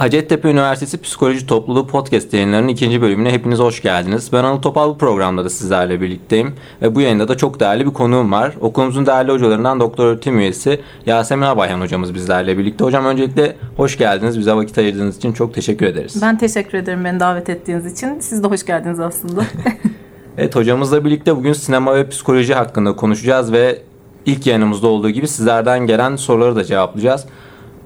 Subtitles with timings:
[0.00, 4.32] Hacettepe Üniversitesi Psikoloji Topluluğu Podcast yayınlarının ikinci bölümüne hepiniz hoş geldiniz.
[4.32, 6.54] Ben Anıl Topal bu programda da sizlerle birlikteyim.
[6.82, 8.54] Ve bu yayında da çok değerli bir konuğum var.
[8.60, 12.84] Okulumuzun değerli hocalarından doktor öğretim üyesi Yasemin Abayhan hocamız bizlerle birlikte.
[12.84, 14.38] Hocam öncelikle hoş geldiniz.
[14.38, 16.22] Bize vakit ayırdığınız için çok teşekkür ederiz.
[16.22, 18.20] Ben teşekkür ederim beni davet ettiğiniz için.
[18.20, 19.44] Siz de hoş geldiniz aslında.
[20.38, 23.82] evet hocamızla birlikte bugün sinema ve psikoloji hakkında konuşacağız ve
[24.26, 27.26] ilk yayınımızda olduğu gibi sizlerden gelen soruları da cevaplayacağız.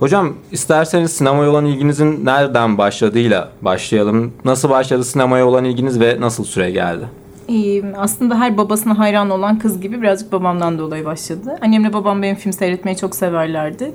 [0.00, 4.32] Hocam isterseniz sinemaya olan ilginizin nereden başladığıyla başlayalım.
[4.44, 7.04] Nasıl başladı sinemaya olan ilginiz ve nasıl süre geldi?
[7.96, 11.58] aslında her babasına hayran olan kız gibi birazcık babamdan dolayı başladı.
[11.62, 13.92] Annemle babam benim film seyretmeyi çok severlerdi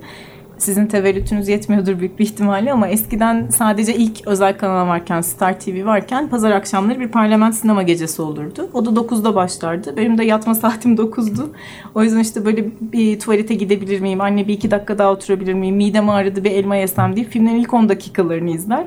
[0.57, 5.85] sizin tevellütünüz yetmiyordur büyük bir ihtimalle ama eskiden sadece ilk özel kanal varken Star TV
[5.85, 8.69] varken pazar akşamları bir parlament sinema gecesi olurdu.
[8.73, 9.97] O da 9'da başlardı.
[9.97, 11.49] Benim de yatma saatim 9'du.
[11.95, 14.21] O yüzden işte böyle bir tuvalete gidebilir miyim?
[14.21, 15.75] Anne bir iki dakika daha oturabilir miyim?
[15.75, 18.85] Midem ağrıdı bir elma yesem diye filmlerin ilk 10 dakikalarını izler.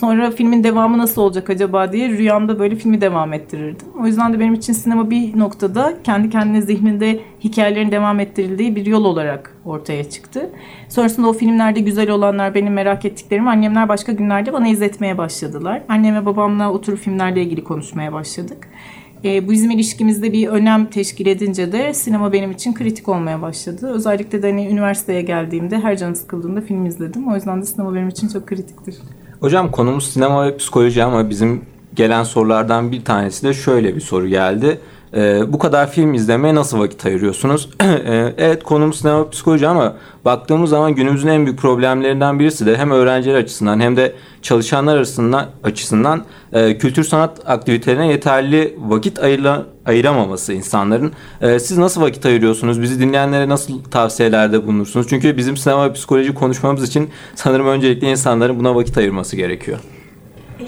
[0.00, 3.86] Sonra filmin devamı nasıl olacak acaba diye rüyamda böyle filmi devam ettirirdim.
[4.00, 8.86] O yüzden de benim için sinema bir noktada kendi kendine zihninde hikayelerin devam ettirildiği bir
[8.86, 10.50] yol olarak ortaya çıktı.
[10.88, 15.82] Sonrasında o filmlerde güzel olanlar, benim merak ettiklerim annemler başka günlerde bana izletmeye başladılar.
[15.88, 18.68] Annem ve babamla oturup filmlerle ilgili konuşmaya başladık.
[19.24, 23.90] E, bu bizim ilişkimizde bir önem teşkil edince de sinema benim için kritik olmaya başladı.
[23.94, 27.28] Özellikle de hani üniversiteye geldiğimde her canı sıkıldığında film izledim.
[27.28, 28.96] O yüzden de sinema benim için çok kritiktir.
[29.40, 34.26] Hocam konumuz sinema ve psikoloji ama bizim gelen sorulardan bir tanesi de şöyle bir soru
[34.26, 34.80] geldi.
[35.16, 37.68] Ee, bu kadar film izlemeye nasıl vakit ayırıyorsunuz?
[37.82, 42.90] ee, evet konumuz sinema psikoloji ama baktığımız zaman günümüzün en büyük problemlerinden birisi de hem
[42.90, 50.52] öğrenciler açısından hem de çalışanlar arasından açısından e, kültür sanat aktivitelerine yeterli vakit ayıra, ayıramaması
[50.52, 51.12] insanların.
[51.40, 52.82] E, siz nasıl vakit ayırıyorsunuz?
[52.82, 55.06] Bizi dinleyenlere nasıl tavsiyelerde bulunursunuz?
[55.08, 59.78] Çünkü bizim sinema psikoloji konuşmamız için sanırım öncelikle insanların buna vakit ayırması gerekiyor.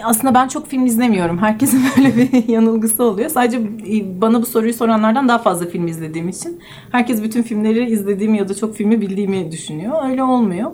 [0.04, 1.38] Aslında ben çok film izlemiyorum.
[1.38, 3.30] Herkesin böyle bir yanılgısı oluyor.
[3.30, 6.60] Sadece e, bana bu soruyu soranlardan daha fazla film izlediğim için.
[6.92, 10.10] Herkes bütün filmleri izlediğimi ya da çok filmi bildiğimi düşünüyor.
[10.10, 10.70] Öyle olmuyor.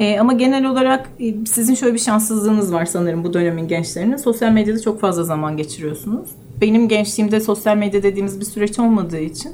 [0.00, 4.16] E, ama genel olarak e, sizin şöyle bir şanssızlığınız var sanırım bu dönemin gençlerinin.
[4.16, 6.28] Sosyal medyada çok fazla zaman geçiriyorsunuz.
[6.60, 9.52] Benim gençliğimde sosyal medya dediğimiz bir süreç olmadığı için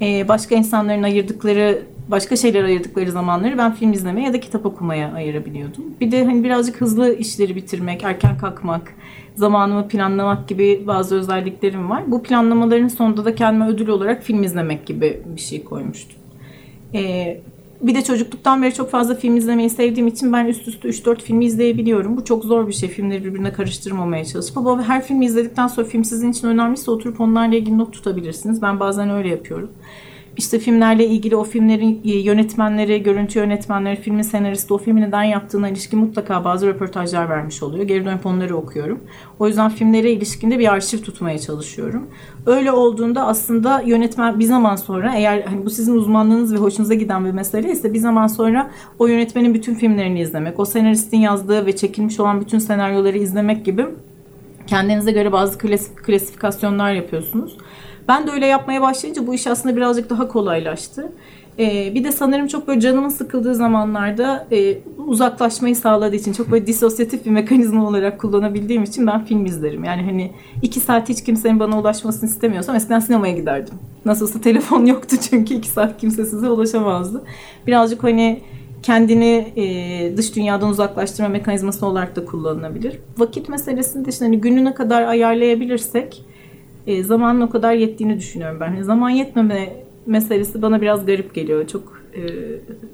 [0.00, 5.12] e, başka insanların ayırdıkları başka şeyler ayırdıkları zamanları ben film izlemeye ya da kitap okumaya
[5.12, 5.84] ayırabiliyordum.
[6.00, 8.94] Bir de hani birazcık hızlı işleri bitirmek, erken kalkmak,
[9.34, 12.02] zamanımı planlamak gibi bazı özelliklerim var.
[12.06, 16.18] Bu planlamaların sonunda da kendime ödül olarak film izlemek gibi bir şey koymuştum.
[16.94, 17.40] Ee,
[17.80, 21.44] bir de çocukluktan beri çok fazla film izlemeyi sevdiğim için ben üst üste 3-4 filmi
[21.44, 22.16] izleyebiliyorum.
[22.16, 22.88] Bu çok zor bir şey.
[22.88, 24.58] Filmleri birbirine karıştırmamaya çalışıp.
[24.58, 28.62] Ama her filmi izledikten sonra film sizin için önemliyse oturup onlarla ilgili not tutabilirsiniz.
[28.62, 29.70] Ben bazen öyle yapıyorum
[30.36, 35.68] işte filmlerle ilgili o filmlerin e, yönetmenleri, görüntü yönetmenleri, filmin senaristi o filmi neden yaptığına
[35.68, 37.84] ilişkin mutlaka bazı röportajlar vermiş oluyor.
[37.84, 39.00] Geri dönüp onları okuyorum.
[39.38, 42.06] O yüzden filmlere ilişkinde bir arşiv tutmaya çalışıyorum.
[42.46, 47.24] Öyle olduğunda aslında yönetmen bir zaman sonra eğer hani bu sizin uzmanlığınız ve hoşunuza giden
[47.24, 51.76] bir mesele ise bir zaman sonra o yönetmenin bütün filmlerini izlemek, o senaristin yazdığı ve
[51.76, 53.86] çekilmiş olan bütün senaryoları izlemek gibi
[54.66, 55.58] kendinize göre bazı
[55.96, 57.56] klasifikasyonlar yapıyorsunuz.
[58.08, 61.12] Ben de öyle yapmaya başlayınca bu iş aslında birazcık daha kolaylaştı.
[61.58, 66.66] Ee, bir de sanırım çok böyle canımın sıkıldığı zamanlarda e, uzaklaşmayı sağladığı için çok böyle
[66.66, 69.84] disosyatif bir mekanizma olarak kullanabildiğim için ben film izlerim.
[69.84, 73.74] Yani hani iki saat hiç kimsenin bana ulaşmasını istemiyorsam eskiden sinemaya giderdim.
[74.04, 77.22] Nasılsa telefon yoktu çünkü iki saat kimse size ulaşamazdı.
[77.66, 78.40] Birazcık hani
[78.82, 82.98] kendini e, dış dünyadan uzaklaştırma mekanizması olarak da kullanılabilir.
[83.18, 86.24] Vakit meselesinde işte hani gününe kadar ayarlayabilirsek
[86.86, 88.66] e, zamanın o kadar yettiğini düşünüyorum ben.
[88.66, 89.72] Yani zaman yetmeme
[90.06, 91.66] meselesi bana biraz garip geliyor.
[91.66, 92.20] Çok e,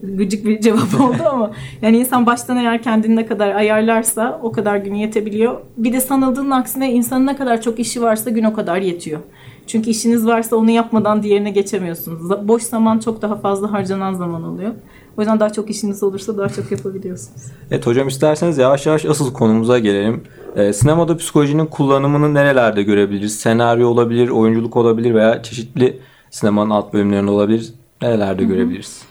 [0.03, 1.51] gıcık bir cevap oldu ama
[1.83, 5.61] yani insan baştan eğer kendini ne kadar ayarlarsa o kadar gün yetebiliyor.
[5.77, 9.21] Bir de sanıldığının aksine insanın ne kadar çok işi varsa gün o kadar yetiyor.
[9.67, 12.49] Çünkü işiniz varsa onu yapmadan diğerine geçemiyorsunuz.
[12.49, 14.73] Boş zaman çok daha fazla harcanan zaman oluyor.
[15.17, 17.43] O yüzden daha çok işiniz olursa daha çok yapabiliyorsunuz.
[17.71, 20.23] Evet hocam isterseniz yavaş yavaş asıl konumuza gelelim.
[20.57, 23.39] Ee, sinemada psikolojinin kullanımını nerelerde görebiliriz?
[23.39, 26.01] Senaryo olabilir, oyunculuk olabilir veya çeşitli
[26.31, 27.73] sinemanın alt bölümlerinde olabilir.
[28.03, 28.49] Nerelerde Hı-hı.
[28.49, 29.03] görebiliriz?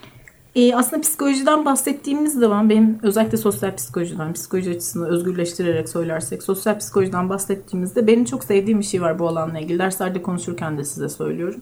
[0.55, 7.29] E, aslında psikolojiden bahsettiğimiz zaman benim özellikle sosyal psikolojiden, psikoloji açısını özgürleştirerek söylersek sosyal psikolojiden
[7.29, 9.79] bahsettiğimizde benim çok sevdiğim bir şey var bu alanla ilgili.
[9.79, 11.61] Derslerde konuşurken de size söylüyorum.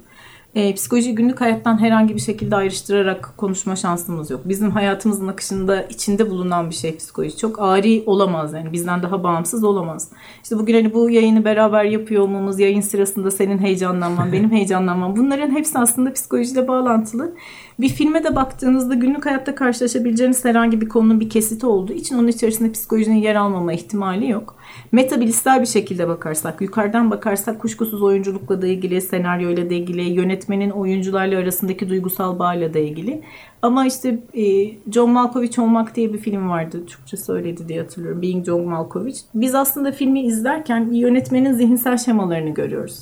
[0.56, 4.42] E, psikoloji günlük hayattan herhangi bir şekilde ayrıştırarak konuşma şansımız yok.
[4.46, 7.38] Bizim hayatımızın akışında içinde bulunan bir şey psikoloji.
[7.38, 10.10] Çok ari olamaz yani bizden daha bağımsız olamaz.
[10.44, 15.52] İşte bugün hani bu yayını beraber yapıyor olmamız, yayın sırasında senin heyecanlanman, benim heyecanlanmam bunların
[15.52, 17.34] hepsi aslında psikolojiyle bağlantılı.
[17.80, 22.28] Bir filme de baktığınızda günlük hayatta karşılaşabileceğiniz herhangi bir konunun bir kesiti olduğu için onun
[22.28, 24.56] içerisinde psikolojinin yer almama ihtimali yok.
[24.92, 31.40] Metabilistel bir şekilde bakarsak, yukarıdan bakarsak kuşkusuz oyunculukla da ilgili, senaryoyla da ilgili, yönetmenin oyuncularla
[31.40, 33.22] arasındaki duygusal bağla da ilgili.
[33.62, 34.44] Ama işte e,
[34.92, 36.86] John Malkovich olmak diye bir film vardı.
[36.86, 38.22] Türkçe söyledi diye hatırlıyorum.
[38.22, 39.20] Being John Malkovich.
[39.36, 43.00] Biz aslında filmi izlerken yönetmenin zihinsel şemalarını görüyoruz.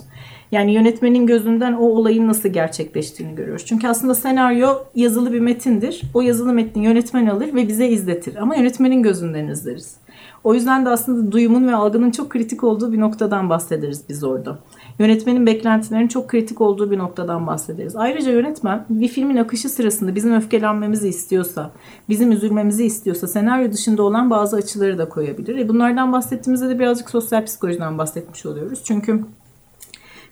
[0.51, 3.65] Yani yönetmenin gözünden o olayın nasıl gerçekleştiğini görüyoruz.
[3.65, 6.01] Çünkü aslında senaryo yazılı bir metindir.
[6.13, 8.35] O yazılı metni yönetmen alır ve bize izletir.
[8.35, 9.97] Ama yönetmenin gözünden izleriz.
[10.43, 14.59] O yüzden de aslında duyumun ve algının çok kritik olduğu bir noktadan bahsederiz biz orada.
[14.99, 17.95] Yönetmenin beklentilerinin çok kritik olduğu bir noktadan bahsederiz.
[17.95, 21.71] Ayrıca yönetmen bir filmin akışı sırasında bizim öfkelenmemizi istiyorsa,
[22.09, 25.57] bizim üzülmemizi istiyorsa senaryo dışında olan bazı açıları da koyabilir.
[25.57, 28.81] E bunlardan bahsettiğimizde de birazcık sosyal psikolojiden bahsetmiş oluyoruz.
[28.83, 29.23] Çünkü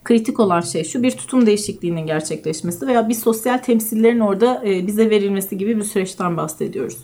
[0.03, 5.09] kritik olan şey şu bir tutum değişikliğinin gerçekleşmesi veya bir sosyal temsillerin orada e, bize
[5.09, 6.97] verilmesi gibi bir süreçten bahsediyoruz.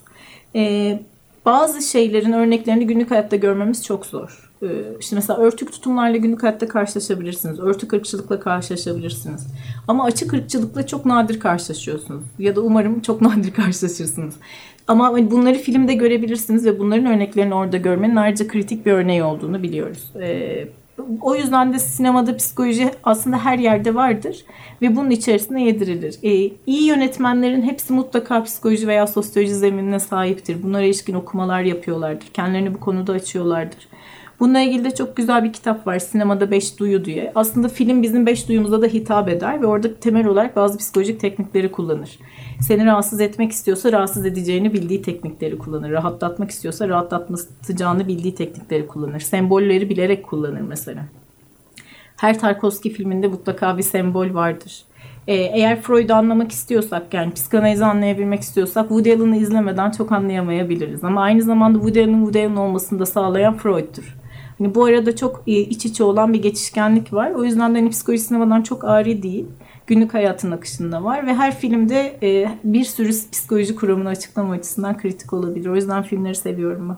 [1.45, 4.51] Bazı şeylerin örneklerini günlük hayatta görmemiz çok zor.
[4.63, 4.67] Ee,
[4.99, 7.59] işte mesela örtük tutumlarla günlük hayatta karşılaşabilirsiniz.
[7.59, 9.47] Örtük ırkçılıkla karşılaşabilirsiniz.
[9.87, 12.23] Ama açık ırkçılıkla çok nadir karşılaşıyorsunuz.
[12.39, 14.35] Ya da umarım çok nadir karşılaşırsınız.
[14.87, 19.63] Ama hani bunları filmde görebilirsiniz ve bunların örneklerini orada görmenin ayrıca kritik bir örneği olduğunu
[19.63, 20.11] biliyoruz.
[20.21, 20.67] Ee,
[21.21, 24.45] o yüzden de sinemada psikoloji aslında her yerde vardır
[24.81, 26.15] ve bunun içerisine yedirilir.
[26.23, 30.63] Ee, iyi yönetmenlerin hepsi mutlaka psikoloji veya sosyoloji zeminine sahiptir.
[30.63, 32.27] Bunlara ilişkin okumalar yapıyorlardır.
[32.33, 33.87] Kendilerini bu konuda açıyorlardır.
[34.39, 35.99] Bununla ilgili de çok güzel bir kitap var.
[35.99, 37.31] Sinemada Beş Duyu diye.
[37.35, 41.71] Aslında film bizim beş duyumuza da hitap eder ve orada temel olarak bazı psikolojik teknikleri
[41.71, 42.19] kullanır.
[42.61, 45.91] Seni rahatsız etmek istiyorsa rahatsız edeceğini bildiği teknikleri kullanır.
[45.91, 49.19] Rahatlatmak istiyorsa rahatlatacağını bildiği teknikleri kullanır.
[49.19, 51.05] Sembolleri bilerek kullanır mesela.
[52.17, 54.83] Her Tarkovski filminde mutlaka bir sembol vardır.
[55.27, 61.03] Ee, eğer Freud'u anlamak istiyorsak yani psikanalizi anlayabilmek istiyorsak Woody Allen'ı izlemeden çok anlayamayabiliriz.
[61.03, 64.15] Ama aynı zamanda Woody Allen'ın Woody Allen olmasını da sağlayan Freud'tur.
[64.57, 67.31] Hani bu arada çok e, iç içe olan bir geçişkenlik var.
[67.31, 69.45] O yüzden de hani psikoloji sinemadan çok ağrı değil.
[69.87, 75.33] Günlük hayatın akışında var ve her filmde e, bir sürü psikoloji kuramını açıklama açısından kritik
[75.33, 75.69] olabilir.
[75.69, 76.97] O yüzden filmleri seviyorum ben.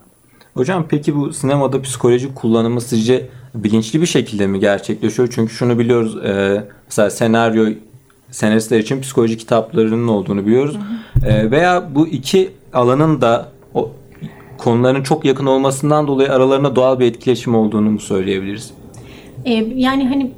[0.53, 5.27] Hocam peki bu sinemada psikoloji kullanımı sizce bilinçli bir şekilde mi gerçekleşiyor?
[5.31, 7.69] Çünkü şunu biliyoruz e, mesela senaryo
[8.31, 10.75] senaristler için psikoloji kitaplarının olduğunu biliyoruz.
[10.75, 11.31] Hı hı.
[11.31, 13.91] E, veya bu iki alanın da o
[14.57, 18.73] konuların çok yakın olmasından dolayı aralarında doğal bir etkileşim olduğunu mu söyleyebiliriz?
[19.45, 20.31] Ee, yani hani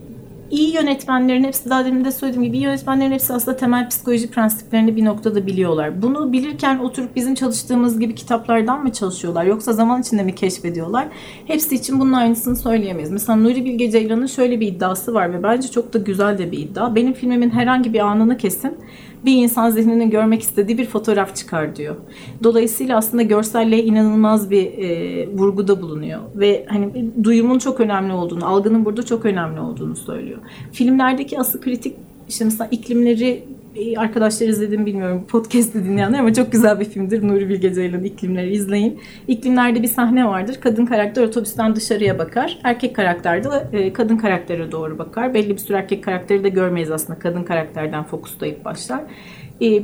[0.51, 4.95] iyi yönetmenlerin hepsi daha demin de söylediğim gibi iyi yönetmenlerin hepsi aslında temel psikoloji prensiplerini
[4.95, 6.01] bir noktada biliyorlar.
[6.01, 11.07] Bunu bilirken oturup bizim çalıştığımız gibi kitaplardan mı çalışıyorlar yoksa zaman içinde mi keşfediyorlar?
[11.45, 13.11] Hepsi için bunun aynısını söyleyemeyiz.
[13.11, 16.57] Mesela Nuri Bilge Ceylan'ın şöyle bir iddiası var ve bence çok da güzel de bir
[16.57, 16.95] iddia.
[16.95, 18.77] Benim filmimin herhangi bir anını kesin
[19.25, 21.95] bir insan zihninin görmek istediği bir fotoğraf çıkar diyor.
[22.43, 28.85] Dolayısıyla aslında görselliğe inanılmaz bir e, vurguda bulunuyor ve hani duyumun çok önemli olduğunu, algının
[28.85, 30.39] burada çok önemli olduğunu söylüyor.
[30.71, 31.95] Filmlerdeki asıl kritik
[32.29, 33.43] işte mesela iklimleri
[33.97, 37.27] arkadaşlar izledim bilmiyorum podcast'ı dinleyenler ama çok güzel bir filmdir.
[37.27, 38.99] Nuri Bilge Ceylan iklimleri izleyin.
[39.27, 40.57] İklimlerde bir sahne vardır.
[40.61, 42.59] Kadın karakter otobüsten dışarıya bakar.
[42.63, 45.33] Erkek karakter de e, kadın karaktere doğru bakar.
[45.33, 47.19] Belli bir süre erkek karakteri de görmeyiz aslında.
[47.19, 49.01] Kadın karakterden fokuslayıp başlar.
[49.61, 49.83] E,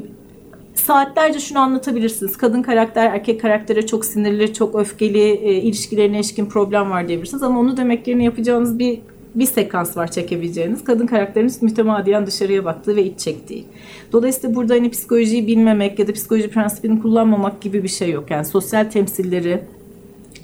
[0.74, 2.38] saatlerce şunu anlatabilirsiniz.
[2.38, 7.44] Kadın karakter erkek karaktere çok sinirli, çok öfkeli, e, ilişkilerine ilişkin problem var diyebilirsiniz.
[7.44, 9.00] Ama onu demek yerine yapacağınız bir
[9.36, 10.84] bir sekans var çekebileceğiniz.
[10.84, 13.66] Kadın karakterin mütemadiyen dışarıya baktığı ve iç çektiği.
[14.12, 18.32] Dolayısıyla burada hani psikolojiyi bilmemek ya da psikoloji prensibini kullanmamak gibi bir şey yok.
[18.32, 19.62] Yani sosyal temsilleri,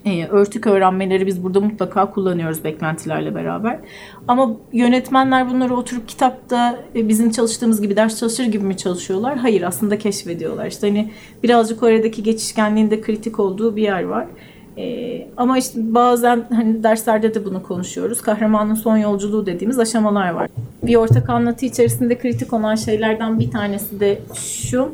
[0.05, 3.79] e, örtük öğrenmeleri biz burada mutlaka kullanıyoruz beklentilerle beraber.
[4.27, 9.37] Ama yönetmenler bunları oturup kitapta e, bizim çalıştığımız gibi ders çalışır gibi mi çalışıyorlar?
[9.37, 10.67] Hayır aslında keşfediyorlar.
[10.67, 11.11] İşte hani
[11.43, 14.27] birazcık aradaki geçişkenliğin de kritik olduğu bir yer var.
[14.77, 18.21] Ee, ama işte bazen hani derslerde de bunu konuşuyoruz.
[18.21, 20.49] Kahramanın son yolculuğu dediğimiz aşamalar var.
[20.83, 24.89] Bir ortak anlatı içerisinde kritik olan şeylerden bir tanesi de şu.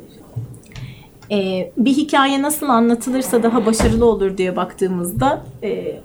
[1.32, 6.00] E, bir hikaye nasıl anlatılırsa daha başarılı olur diye baktığımızda e,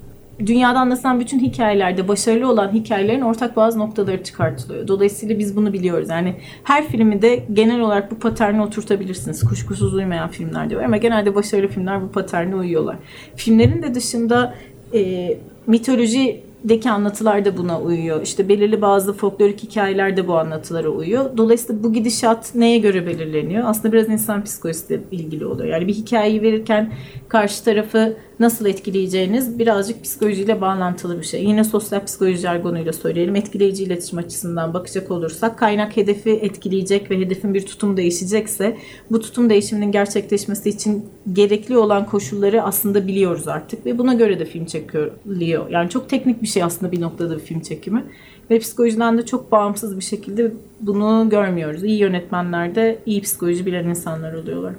[0.46, 4.88] dünyada anlatılan bütün hikayelerde başarılı olan hikayelerin ortak bazı noktaları çıkartılıyor.
[4.88, 6.08] Dolayısıyla biz bunu biliyoruz.
[6.11, 6.34] Yani
[6.64, 9.44] her filmi de genel olarak bu paterni oturtabilirsiniz.
[9.44, 12.96] Kuşkusuz uymayan filmler var ama genelde başarılı filmler bu paterne uyuyorlar.
[13.37, 14.54] Filmlerin de dışında
[14.94, 15.34] e,
[15.66, 18.22] mitoloji filmdeki anlatılar da buna uyuyor.
[18.22, 21.37] İşte belirli bazı folklorik hikayeler de bu anlatılara uyuyor.
[21.37, 23.62] Dolayısıyla bu gidişat neye göre belirleniyor?
[23.66, 25.68] Aslında biraz insan psikolojisiyle ilgili oluyor.
[25.68, 26.92] Yani bir hikayeyi verirken
[27.28, 31.44] karşı tarafı nasıl etkileyeceğiniz birazcık psikolojiyle bağlantılı bir şey.
[31.44, 33.37] Yine sosyal psikoloji jargonuyla söyleyelim.
[33.37, 38.76] Etkileyici iletişim açısından bakacak olursak kaynak hedefi etkileyecek ve hedefin bir tutum değişecekse
[39.11, 44.44] bu tutum değişiminin gerçekleşmesi için gerekli olan koşulları aslında biliyoruz artık ve buna göre de
[44.44, 45.70] film çekiliyor.
[45.70, 48.04] Yani çok teknik bir şey aslında bir noktada bir film çekimi.
[48.50, 51.84] Ve psikolojiden de çok bağımsız bir şekilde bunu görmüyoruz.
[51.84, 54.75] İyi yönetmenler iyi psikoloji bilen insanlar oluyorlar.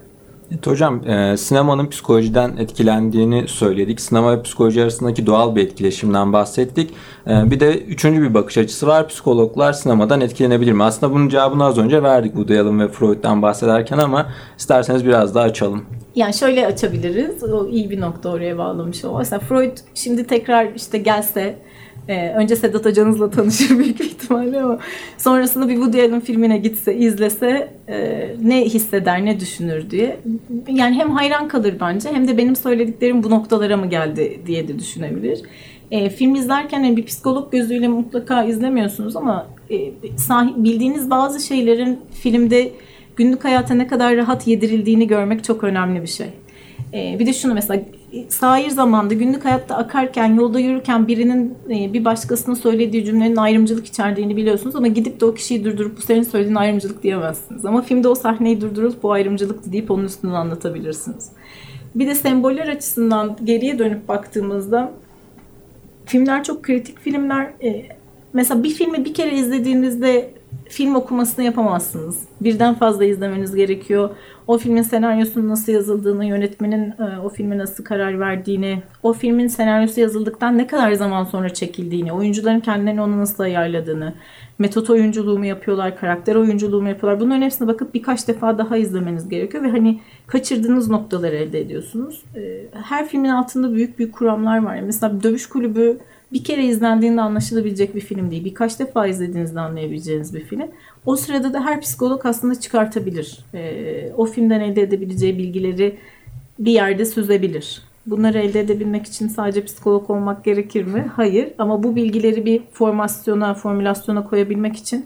[0.53, 4.01] Evet hocam e, sinemanın psikolojiden etkilendiğini söyledik.
[4.01, 6.93] Sinema ve psikoloji arasındaki doğal bir etkileşimden bahsettik.
[7.27, 9.07] E, bir de üçüncü bir bakış açısı var.
[9.07, 10.83] Psikologlar sinemadan etkilenebilir mi?
[10.83, 15.43] Aslında bunun cevabını az önce verdik Woody Allen ve Freud'dan bahsederken ama isterseniz biraz daha
[15.43, 15.86] açalım.
[16.15, 17.43] Yani şöyle açabiliriz.
[17.43, 19.17] O iyi bir nokta oraya bağlamış o.
[19.17, 21.55] Mesela Freud şimdi tekrar işte gelse
[22.07, 24.79] ee, önce Sedat Hocanızla tanışır büyük ihtimalle ama
[25.17, 30.19] sonrasında bir Woody Allen filmine gitse, izlese e, ne hisseder, ne düşünür diye.
[30.67, 34.79] Yani hem hayran kalır bence hem de benim söylediklerim bu noktalara mı geldi diye de
[34.79, 35.41] düşünebilir.
[35.91, 39.77] E, film izlerken yani bir psikolog gözüyle mutlaka izlemiyorsunuz ama e,
[40.17, 42.72] sahip, bildiğiniz bazı şeylerin filmde
[43.15, 46.27] günlük hayata ne kadar rahat yedirildiğini görmek çok önemli bir şey.
[46.93, 47.81] E, bir de şunu mesela
[48.29, 54.38] sahir zamanda günlük hayatta akarken yolda yürürken birinin e, bir başkasına söylediği cümlenin ayrımcılık içerdiğini
[54.38, 57.65] biliyorsunuz ama gidip de o kişiyi durdurup bu senin söylediğin ayrımcılık diyemezsiniz.
[57.65, 61.29] Ama filmde o sahneyi durdurup bu ayrımcılık deyip onun üstünden anlatabilirsiniz.
[61.96, 64.91] Bir de semboller açısından geriye dönüp baktığımızda
[66.05, 67.53] filmler çok kritik filmler.
[67.63, 67.86] E,
[68.34, 70.34] mesela bir filmi bir kere izlediğinizde
[70.74, 72.20] film okumasını yapamazsınız.
[72.42, 74.10] Birden fazla izlemeniz gerekiyor.
[74.48, 80.00] O filmin senaryosunun nasıl yazıldığını, yönetmenin e, o filme nasıl karar verdiğini, o filmin senaryosu
[80.00, 84.13] yazıldıktan ne kadar zaman sonra çekildiğini, oyuncuların kendilerini onu nasıl ayarladığını,
[84.60, 87.20] metot oyunculuğu mu yapıyorlar, karakter oyunculuğu mu yapıyorlar.
[87.20, 92.24] Bunların hepsine bakıp birkaç defa daha izlemeniz gerekiyor ve hani kaçırdığınız noktaları elde ediyorsunuz.
[92.36, 94.80] E, her filmin altında büyük büyük kuramlar var.
[94.82, 95.98] Mesela Dövüş Kulübü
[96.34, 98.46] bir kere izlendiğinde anlaşılabilecek bir film değil.
[98.46, 100.68] Birkaç defa izlediğinizde anlayabileceğiniz bir film.
[101.06, 103.40] O sırada da her psikolog aslında çıkartabilir.
[103.54, 105.98] E, o filmden elde edebileceği bilgileri
[106.60, 107.82] bir yerde süzebilir.
[108.06, 111.12] Bunları elde edebilmek için sadece psikolog olmak gerekir mi?
[111.16, 111.50] Hayır.
[111.58, 115.06] Ama bu bilgileri bir formasyona, formülasyona koyabilmek için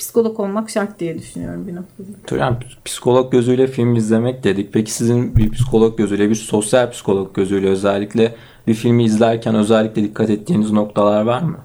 [0.00, 2.08] psikolog olmak şart diye düşünüyorum bir noktada.
[2.26, 4.72] Turan, psikolog gözüyle film izlemek dedik.
[4.72, 8.34] Peki sizin bir psikolog gözüyle, bir sosyal psikolog gözüyle özellikle
[8.66, 11.56] bir filmi izlerken özellikle dikkat ettiğiniz noktalar var mı?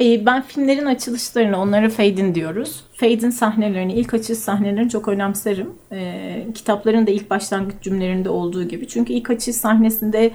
[0.00, 2.84] E, ben filmlerin açılışlarını, onlara fade diyoruz.
[2.92, 5.70] Fade sahnelerini, ilk açılış sahnelerini çok önemserim.
[5.92, 8.88] E, kitapların da ilk başlangıç cümlelerinde olduğu gibi.
[8.88, 10.30] Çünkü ilk açılış sahnesinde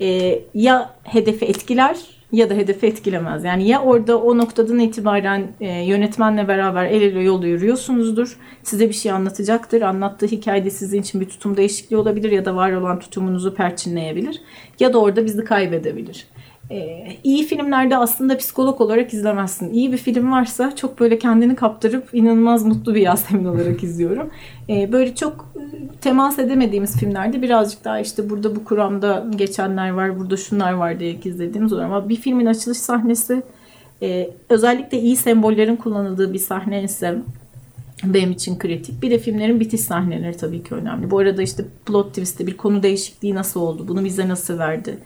[0.00, 3.44] e, ya hedefi etkiler ya da hedefi etkilemez.
[3.44, 8.36] Yani ya orada o noktadan itibaren e, yönetmenle beraber el ele yolda yürüyorsunuzdur.
[8.62, 9.82] Size bir şey anlatacaktır.
[9.82, 14.42] Anlattığı hikayede sizin için bir tutum değişikliği olabilir ya da var olan tutumunuzu perçinleyebilir.
[14.80, 16.26] Ya da orada bizi kaybedebilir.
[16.70, 19.72] Ee, iyi filmlerde aslında psikolog olarak izlemezsin.
[19.72, 24.30] İyi bir film varsa çok böyle kendini kaptırıp inanılmaz mutlu bir Yasemin olarak izliyorum.
[24.68, 25.62] Ee, böyle çok e,
[26.00, 31.16] temas edemediğimiz filmlerde birazcık daha işte burada bu kuramda geçenler var, burada şunlar var diye
[31.24, 31.82] izlediğimiz olur.
[31.82, 33.42] Ama bir filmin açılış sahnesi
[34.02, 37.18] e, özellikle iyi sembollerin kullanıldığı bir sahne ise
[38.04, 39.02] benim için kritik.
[39.02, 41.10] Bir de filmlerin bitiş sahneleri tabii ki önemli.
[41.10, 43.88] Bu arada işte plot twist'te bir konu değişikliği nasıl oldu?
[43.88, 44.98] Bunu bize nasıl verdi?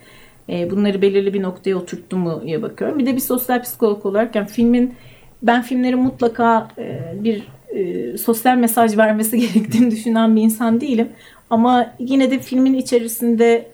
[0.48, 2.98] E, bunları belirli bir noktaya oturttu mu diye bakıyorum.
[2.98, 4.94] Bir de bir sosyal psikolog olarak yani filmin
[5.42, 11.08] ben filmlerin mutlaka e, bir e, sosyal mesaj vermesi gerektiğini düşünen bir insan değilim.
[11.50, 13.72] Ama yine de filmin içerisinde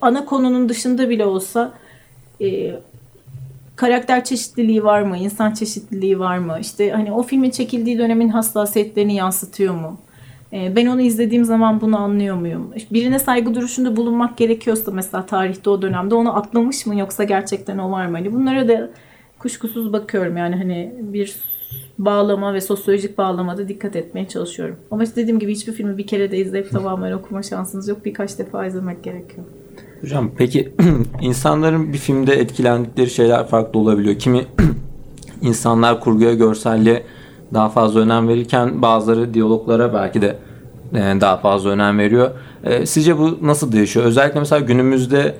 [0.00, 1.72] ana konunun dışında bile olsa
[3.76, 5.16] karakter çeşitliliği var mı?
[5.18, 6.58] İnsan çeşitliliği var mı?
[6.60, 9.98] İşte hani o filmin çekildiği dönemin hassasiyetlerini yansıtıyor mu?
[10.52, 12.70] Ee, ben onu izlediğim zaman bunu anlıyor muyum?
[12.90, 17.90] Birine saygı duruşunda bulunmak gerekiyorsa mesela tarihte o dönemde onu atlamış mı yoksa gerçekten o
[17.90, 18.16] var mı?
[18.16, 18.90] Hani bunlara da
[19.38, 21.36] kuşkusuz bakıyorum yani hani bir
[21.98, 24.76] bağlama ve sosyolojik bağlamada dikkat etmeye çalışıyorum.
[24.90, 28.04] Ama işte dediğim gibi hiçbir filmi bir kere de izleyip tamamen okuma şansınız yok.
[28.04, 29.46] Birkaç defa izlemek gerekiyor.
[30.00, 30.72] Hocam peki
[31.20, 34.18] insanların bir filmde etkilendikleri şeyler farklı olabiliyor.
[34.18, 34.44] Kimi
[35.42, 37.02] insanlar kurguya, görselliğe
[37.54, 40.36] daha fazla önem verirken bazıları diyaloglara belki de
[40.94, 42.30] e, daha fazla önem veriyor.
[42.64, 44.06] E, sizce bu nasıl değişiyor?
[44.06, 45.34] Özellikle mesela günümüzde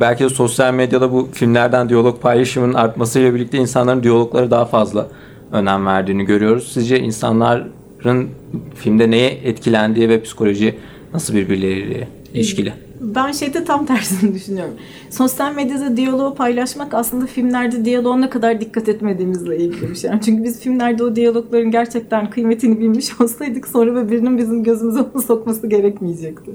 [0.00, 5.06] belki de sosyal medyada bu filmlerden diyalog paylaşımının artmasıyla birlikte insanların diyaloglara daha fazla
[5.52, 6.72] önem verdiğini görüyoruz.
[6.72, 8.28] Sizce insanların
[8.74, 10.78] filmde neye etkilendiği ve psikoloji
[11.14, 12.85] nasıl birbirleriyle ilişkili?
[13.00, 14.74] Ben şeyde tam tersini düşünüyorum.
[15.10, 20.10] Sosyal medyada diyaloğu paylaşmak aslında filmlerde diyaloğa ne kadar dikkat etmediğimizle ilgili bir şey.
[20.24, 25.66] Çünkü biz filmlerde o diyalogların gerçekten kıymetini bilmiş olsaydık sonra birinin bizim gözümüze onu sokması
[25.66, 26.50] gerekmeyecekti.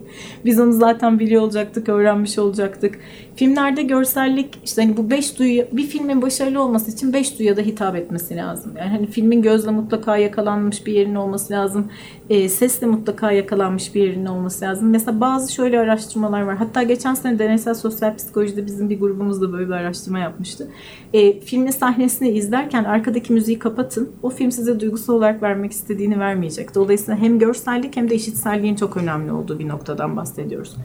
[0.46, 3.00] Biz onu zaten biliyor olacaktık, öğrenmiş olacaktık.
[3.36, 7.62] Filmlerde görsellik işte hani bu beş duyu bir filmin başarılı olması için beş duyuya da
[7.62, 8.72] hitap etmesi lazım.
[8.78, 11.88] Yani hani filmin gözle mutlaka yakalanmış bir yerin olması lazım.
[12.30, 14.90] E, sesle mutlaka yakalanmış bir yerin olması lazım.
[14.90, 16.58] Mesela bazı şöyle araştırmalar var.
[16.58, 20.68] Hatta geçen sene deneysel sosyal psikolojide bizim bir grubumuz da böyle bir araştırma yapmıştı.
[21.14, 24.10] E, filmin sahnesini izlerken arkadaki müziği kapatın.
[24.24, 26.76] O film size duygusal olarak vermek istediğini vermeyecek.
[26.76, 30.76] Dolayısıyla hem görsellik hem de işitselliğin çok önemli olduğu bir noktadan bahsediyoruz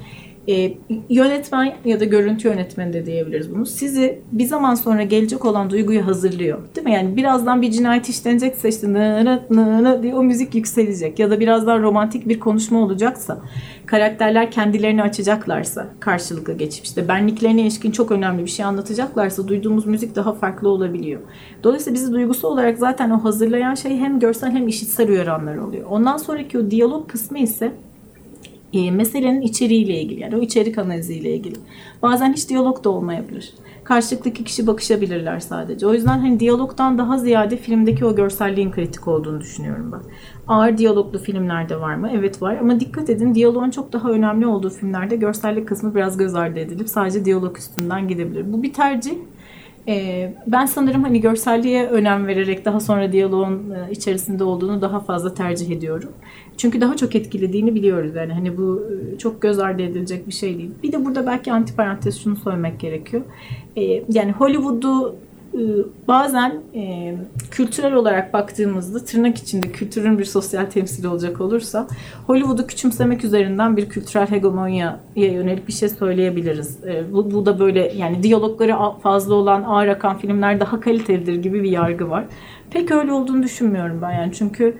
[0.48, 0.72] e,
[1.08, 3.66] yönetmen ya da görüntü yönetmeni de diyebiliriz bunu.
[3.66, 6.58] Sizi bir zaman sonra gelecek olan duyguyu hazırlıyor.
[6.76, 6.92] Değil mi?
[6.92, 11.18] Yani birazdan bir cinayet işlenecekse işte nı nı diye o müzik yükselecek.
[11.18, 13.38] Ya da birazdan romantik bir konuşma olacaksa,
[13.86, 20.32] karakterler kendilerini açacaklarsa karşılıklı geçmişte, benliklerine ilişkin çok önemli bir şey anlatacaklarsa duyduğumuz müzik daha
[20.32, 21.20] farklı olabiliyor.
[21.62, 25.84] Dolayısıyla bizi duygusu olarak zaten o hazırlayan şey hem görsel hem işitsel uyaranlar oluyor.
[25.90, 27.72] Ondan sonraki o diyalog kısmı ise
[28.72, 31.56] e, meselenin içeriğiyle ilgili yani o içerik analiziyle ilgili.
[32.02, 33.54] Bazen hiç diyalog da olmayabilir.
[33.84, 35.86] Karşılıklı iki kişi bakışabilirler sadece.
[35.86, 40.00] O yüzden hani diyalogdan daha ziyade filmdeki o görselliğin kritik olduğunu düşünüyorum ben.
[40.48, 42.10] Ağır diyaloglu filmlerde var mı?
[42.14, 46.34] Evet var ama dikkat edin diyaloğun çok daha önemli olduğu filmlerde görsellik kısmı biraz göz
[46.34, 48.52] ardı edilip sadece diyalog üstünden gidebilir.
[48.52, 49.14] Bu bir tercih
[49.88, 55.34] ee, ben sanırım hani görselliğe önem vererek daha sonra diyaloğun e, içerisinde olduğunu daha fazla
[55.34, 56.12] tercih ediyorum.
[56.56, 58.82] Çünkü daha çok etkilediğini biliyoruz yani hani bu
[59.14, 60.70] e, çok göz ardı edilecek bir şey değil.
[60.82, 63.22] Bir de burada belki antiparantez şunu söylemek gerekiyor.
[63.76, 65.25] Ee, yani Hollywood'u e,
[66.08, 67.14] bazen e,
[67.50, 71.86] kültürel olarak baktığımızda tırnak içinde kültürün bir sosyal temsili olacak olursa
[72.26, 76.84] Hollywood'u küçümsemek üzerinden bir kültürel hegemonyaya yönelik bir şey söyleyebiliriz.
[76.84, 81.62] E, bu, bu da böyle yani diyalogları fazla olan ağır akan filmler daha kalitelidir gibi
[81.62, 82.24] bir yargı var.
[82.70, 84.76] Pek öyle olduğunu düşünmüyorum ben yani çünkü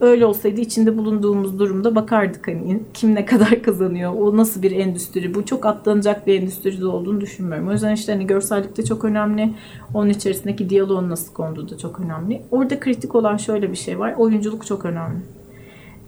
[0.00, 5.34] Öyle olsaydı içinde bulunduğumuz durumda bakardık hani kim ne kadar kazanıyor, o nasıl bir endüstri,
[5.34, 7.68] bu çok atlanacak bir endüstri de olduğunu düşünmüyorum.
[7.68, 9.54] O yüzden işte hani görsellik de çok önemli,
[9.94, 12.42] onun içerisindeki diyaloğun nasıl konduğu da çok önemli.
[12.50, 15.18] Orada kritik olan şöyle bir şey var, oyunculuk çok önemli.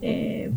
[0.02, 0.50] Ee,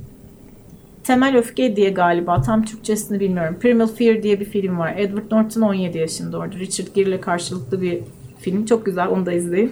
[1.04, 3.58] Temel Öfke diye galiba tam Türkçesini bilmiyorum.
[3.60, 4.94] Primal Fear diye bir film var.
[4.98, 6.56] Edward Norton 17 yaşında orada.
[6.56, 8.00] Richard Gere ile karşılıklı bir
[8.40, 8.66] film.
[8.66, 9.72] Çok güzel onu da izleyin.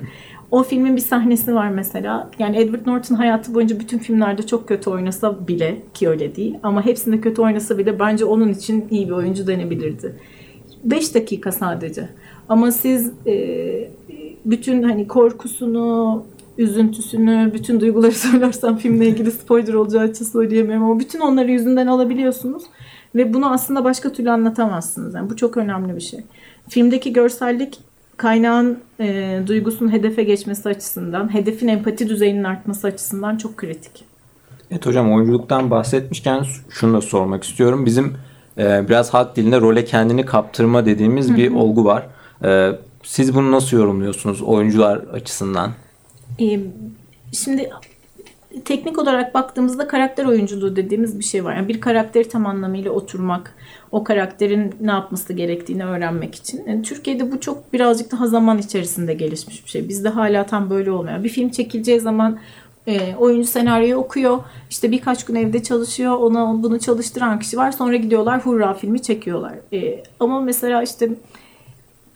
[0.53, 2.31] O filmin bir sahnesi var mesela.
[2.39, 6.57] Yani Edward Norton hayatı boyunca bütün filmlerde çok kötü oynasa bile ki öyle değil.
[6.63, 10.15] Ama hepsinde kötü oynasa bile bence onun için iyi bir oyuncu denebilirdi.
[10.83, 12.09] 5 dakika sadece.
[12.49, 13.89] Ama siz e,
[14.45, 16.23] bütün hani korkusunu,
[16.57, 22.63] üzüntüsünü, bütün duyguları söylersem filmle ilgili spoiler olacağı için söyleyemiyorum ama bütün onları yüzünden alabiliyorsunuz
[23.15, 25.15] ve bunu aslında başka türlü anlatamazsınız.
[25.15, 26.19] Yani bu çok önemli bir şey.
[26.69, 27.79] Filmdeki görsellik
[28.17, 34.05] kaynağın e, duygusunun hedefe geçmesi açısından, hedefin empati düzeyinin artması açısından çok kritik.
[34.71, 37.85] Evet hocam oyunculuktan bahsetmişken şunu da sormak istiyorum.
[37.85, 38.13] Bizim
[38.57, 41.37] e, biraz halk dilinde role kendini kaptırma dediğimiz Hı-hı.
[41.37, 42.07] bir olgu var.
[42.43, 42.71] E,
[43.03, 45.71] siz bunu nasıl yorumluyorsunuz oyuncular açısından?
[46.39, 46.59] E,
[47.31, 47.69] şimdi
[48.65, 51.55] teknik olarak baktığımızda karakter oyunculuğu dediğimiz bir şey var.
[51.55, 53.55] Yani bir karakteri tam anlamıyla oturmak,
[53.91, 56.63] o karakterin ne yapması gerektiğini öğrenmek için.
[56.67, 59.89] Yani Türkiye'de bu çok birazcık daha zaman içerisinde gelişmiş bir şey.
[59.89, 61.23] Bizde hala tam böyle olmuyor.
[61.23, 62.39] Bir film çekileceği zaman
[62.87, 64.39] e, oyuncu senaryoyu okuyor.
[64.69, 66.17] İşte birkaç gün evde çalışıyor.
[66.17, 67.71] Ona bunu çalıştıran kişi var.
[67.71, 69.53] Sonra gidiyorlar hurra filmi çekiyorlar.
[69.73, 71.09] E, ama mesela işte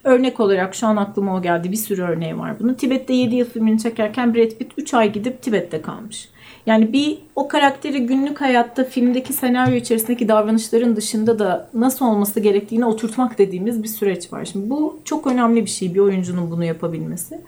[0.07, 1.71] örnek olarak şu an aklıma o geldi.
[1.71, 2.73] Bir sürü örneği var bunun.
[2.73, 6.29] Tibet'te 7 yıl filmini çekerken Brad Pitt 3 ay gidip Tibet'te kalmış.
[6.65, 12.85] Yani bir o karakteri günlük hayatta filmdeki senaryo içerisindeki davranışların dışında da nasıl olması gerektiğini
[12.85, 14.45] oturtmak dediğimiz bir süreç var.
[14.45, 17.41] Şimdi bu çok önemli bir şey bir oyuncunun bunu yapabilmesi.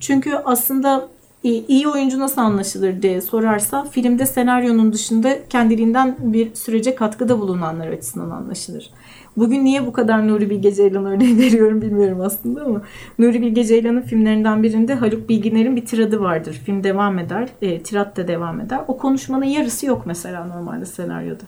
[0.00, 1.08] Çünkü aslında
[1.48, 8.30] iyi oyuncu nasıl anlaşılır diye sorarsa filmde senaryonun dışında kendiliğinden bir sürece katkıda bulunanlar açısından
[8.30, 8.90] anlaşılır.
[9.36, 12.82] Bugün niye bu kadar Nuri Bilge Ceylan örneği veriyorum bilmiyorum aslında ama
[13.18, 16.52] Nuri Bilge Ceylan'ın filmlerinden birinde Haluk Bilginer'in bir tiradı vardır.
[16.52, 18.80] Film devam eder, e, tirat da devam eder.
[18.88, 21.44] O konuşmanın yarısı yok mesela normalde senaryoda.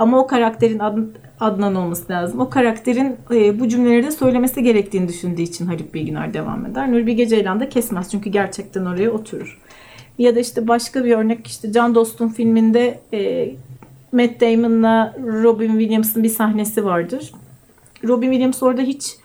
[0.00, 0.98] Ama o karakterin Ad,
[1.40, 2.40] Adnan olması lazım.
[2.40, 6.92] O karakterin e, bu cümleleri de söylemesi gerektiğini düşündüğü için Haluk Bilginer devam eder.
[6.92, 9.60] Nuri Bilge Ceylan da kesmez çünkü gerçekten oraya oturur.
[10.18, 13.50] Ya da işte başka bir örnek işte Can Dostum filminde e,
[14.12, 17.32] Matt Damon'la Robin Williams'ın bir sahnesi vardır.
[18.04, 19.16] Robin Williams orada hiç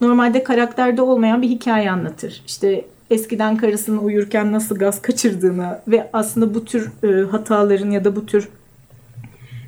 [0.00, 2.42] normalde karakterde olmayan bir hikaye anlatır.
[2.46, 8.16] İşte eskiden karısını uyurken nasıl gaz kaçırdığını ve aslında bu tür e, hataların ya da
[8.16, 8.48] bu tür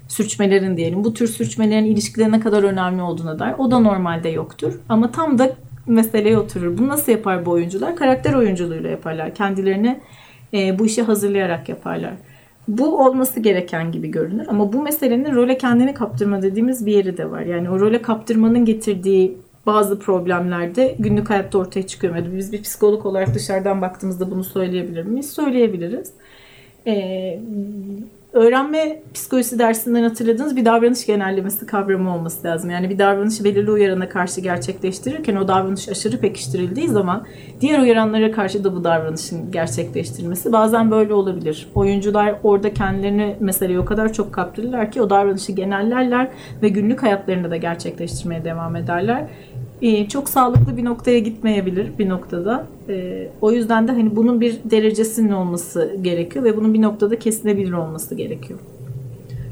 [0.08, 4.80] sürçmelerin diyelim bu tür sürçmelerin ilişkilerine ne kadar önemli olduğuna dair o da normalde yoktur.
[4.88, 5.50] Ama tam da
[5.86, 6.78] meseleye oturur.
[6.78, 7.96] Bunu nasıl yapar bu oyuncular?
[7.96, 9.34] Karakter oyunculuğuyla yaparlar.
[9.34, 10.00] Kendilerini
[10.54, 12.12] e, bu işe hazırlayarak yaparlar.
[12.68, 17.30] Bu olması gereken gibi görünür ama bu meselenin role kendini kaptırma dediğimiz bir yeri de
[17.30, 17.40] var.
[17.40, 22.16] Yani o role kaptırmanın getirdiği bazı problemlerde günlük hayatta ortaya çıkıyor.
[22.16, 25.30] Yani biz bir psikolog olarak dışarıdan baktığımızda bunu söyleyebilir miyiz?
[25.30, 26.12] Söyleyebiliriz.
[26.86, 27.40] Ee,
[28.36, 32.70] öğrenme psikolojisi dersinden hatırladığınız bir davranış genellemesi kavramı olması lazım.
[32.70, 37.26] Yani bir davranışı belirli uyarana karşı gerçekleştirirken o davranış aşırı pekiştirildiği zaman
[37.60, 41.68] diğer uyaranlara karşı da bu davranışın gerçekleştirilmesi bazen böyle olabilir.
[41.74, 46.28] Oyuncular orada kendilerini meseleye o kadar çok kaptırırlar ki o davranışı genellerler
[46.62, 49.26] ve günlük hayatlarında da gerçekleştirmeye devam ederler.
[49.82, 52.66] Ee, çok sağlıklı bir noktaya gitmeyebilir bir noktada.
[52.88, 57.72] Ee, o yüzden de hani bunun bir derecesinin olması gerekiyor ve bunun bir noktada kesilebilir
[57.72, 58.58] olması gerekiyor.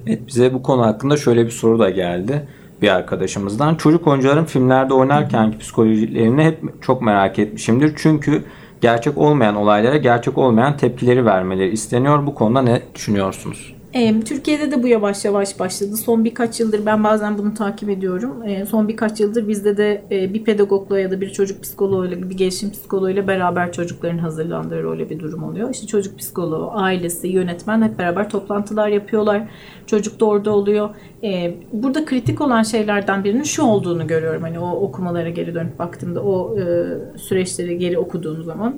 [0.07, 2.49] Evet, bize bu konu hakkında şöyle bir soru da geldi
[2.83, 3.75] bir arkadaşımızdan.
[3.75, 7.93] Çocuk oyuncuların filmlerde oynarken psikolojilerini hep çok merak etmişimdir.
[7.97, 8.45] Çünkü
[8.81, 12.27] gerçek olmayan olaylara gerçek olmayan tepkileri vermeleri isteniyor.
[12.27, 13.74] Bu konuda ne düşünüyorsunuz?
[13.95, 15.97] E, Türkiye'de de bu yavaş yavaş başladı.
[15.97, 18.43] Son birkaç yıldır ben bazen bunu takip ediyorum.
[18.49, 22.37] E, son birkaç yıldır bizde de e, bir pedagogla ya da bir çocuk psikoloğuyla, bir
[22.37, 25.71] gelişim psikoloğuyla beraber çocukların hazırlandığı öyle bir durum oluyor.
[25.71, 29.43] İşte çocuk psikoloğu, ailesi, yönetmen hep beraber toplantılar yapıyorlar.
[29.87, 30.91] Çocuk da orada oluyor.
[31.23, 34.43] E, burada kritik olan şeylerden birinin şu olduğunu görüyorum.
[34.43, 36.85] Hani o okumalara geri dönüp baktığımda o e,
[37.19, 38.77] süreçleri geri okuduğum zaman.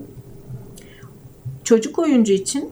[1.64, 2.70] Çocuk oyuncu için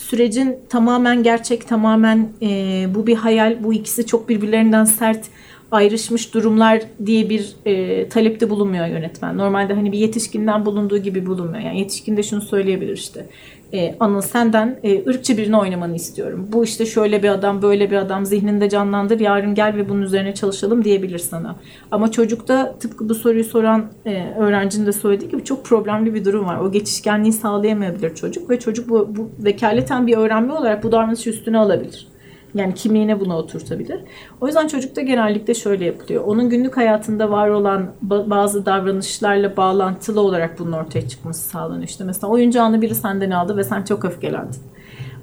[0.00, 5.26] sürecin tamamen gerçek, tamamen e, bu bir hayal, bu ikisi çok birbirlerinden sert
[5.70, 9.38] ayrışmış durumlar diye bir e, talepte bulunmuyor yönetmen.
[9.38, 11.64] Normalde hani bir yetişkinden bulunduğu gibi bulunmuyor.
[11.64, 13.26] Yani yetişkin de şunu söyleyebilir işte
[13.72, 16.48] e, Anıl senden e, ırkçı birini oynamanı istiyorum.
[16.52, 19.20] Bu işte şöyle bir adam, böyle bir adam zihninde canlandır.
[19.20, 21.56] Yarın gel ve bunun üzerine çalışalım diyebilir sana.
[21.90, 26.46] Ama çocukta tıpkı bu soruyu soran e, öğrencinin de söylediği gibi çok problemli bir durum
[26.46, 26.58] var.
[26.58, 31.58] O geçişkenliği sağlayamayabilir çocuk ve çocuk bu, bu vekaleten bir öğrenme olarak bu davranışı üstüne
[31.58, 32.08] alabilir.
[32.54, 34.00] Yani kimliğine bunu oturtabilir.
[34.40, 36.24] O yüzden çocukta genellikle şöyle yapılıyor.
[36.24, 41.88] Onun günlük hayatında var olan bazı davranışlarla bağlantılı olarak bunun ortaya çıkması sağlanıyor.
[41.88, 44.60] İşte mesela oyuncağını biri senden aldı ve sen çok öfkelendin.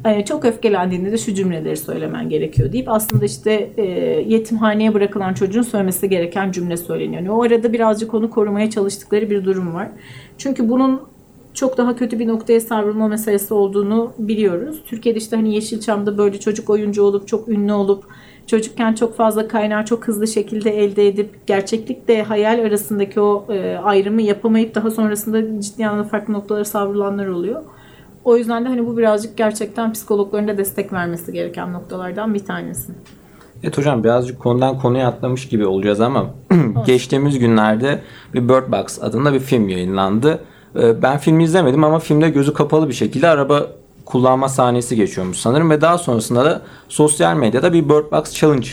[0.06, 3.84] Ee, çok öfkelendiğinde de şu cümleleri söylemen gerekiyor deyip aslında işte e,
[4.28, 7.22] yetimhaneye bırakılan çocuğun söylemesi gereken cümle söyleniyor.
[7.22, 9.90] Yani o arada birazcık onu korumaya çalıştıkları bir durum var.
[10.38, 11.02] Çünkü bunun
[11.58, 14.82] çok daha kötü bir noktaya savrulma meselesi olduğunu biliyoruz.
[14.86, 18.04] Türkiye'de işte hani Yeşilçam'da böyle çocuk oyuncu olup çok ünlü olup
[18.48, 24.22] çocukken çok fazla kaynağı çok hızlı şekilde elde edip gerçeklikle hayal arasındaki o e, ayrımı
[24.22, 27.62] yapamayıp daha sonrasında ciddi anlamda farklı noktalara savrulanlar oluyor.
[28.24, 32.92] O yüzden de hani bu birazcık gerçekten psikologların da destek vermesi gereken noktalardan bir tanesi.
[33.64, 36.26] Evet hocam birazcık konudan konuya atlamış gibi olacağız ama
[36.86, 38.02] geçtiğimiz günlerde
[38.34, 40.40] bir Bird Box adında bir film yayınlandı.
[40.76, 43.68] Ee, ben filmi izlemedim ama filmde gözü kapalı bir şekilde araba
[44.06, 48.68] kullanma sahnesi geçiyormuş sanırım ve daha sonrasında da sosyal medyada bir Bird Box Challenge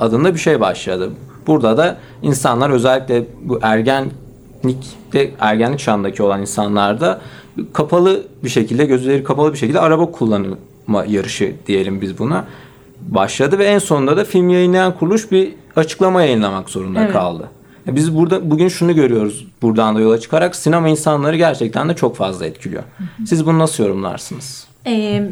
[0.00, 1.10] adında bir şey başladı.
[1.46, 7.20] Burada da insanlar özellikle bu ergenlikte ergenlik çağındaki olan insanlar da
[7.72, 12.44] kapalı bir şekilde gözleri kapalı bir şekilde araba kullanma yarışı diyelim biz buna
[13.00, 17.12] başladı ve en sonunda da film yayınlayan kuruluş bir açıklama yayınlamak zorunda evet.
[17.12, 17.48] kaldı.
[17.88, 22.46] Biz burada bugün şunu görüyoruz buradan da yola çıkarak sinema insanları gerçekten de çok fazla
[22.46, 22.82] etkiliyor.
[23.26, 24.66] Siz bunu nasıl yorumlarsınız?
[24.86, 25.30] Ee,